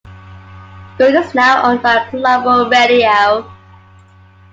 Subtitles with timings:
[0.97, 3.47] Gold is now owned by Global Radio.